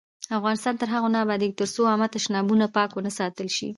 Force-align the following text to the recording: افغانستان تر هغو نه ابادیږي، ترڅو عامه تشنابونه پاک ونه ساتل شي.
افغانستان 0.37 0.75
تر 0.81 0.87
هغو 0.93 1.09
نه 1.15 1.19
ابادیږي، 1.23 1.57
ترڅو 1.59 1.81
عامه 1.89 2.07
تشنابونه 2.15 2.65
پاک 2.75 2.89
ونه 2.93 3.11
ساتل 3.19 3.47
شي. 3.57 3.69